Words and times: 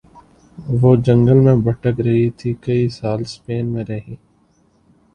وہ 0.81 0.95
جنگل 0.97 1.39
میں 1.39 1.55
بھٹک 1.57 1.99
رہی 1.99 2.29
تھی 2.37 2.53
کئی 2.61 2.89
سال 2.91 3.23
سپین 3.25 3.71
میں 3.73 3.83
رہیں 3.89 4.15